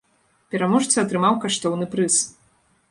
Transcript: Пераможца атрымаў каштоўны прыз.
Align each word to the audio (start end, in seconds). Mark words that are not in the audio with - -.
Пераможца 0.55 0.97
атрымаў 1.03 1.39
каштоўны 1.47 1.85
прыз. 1.95 2.21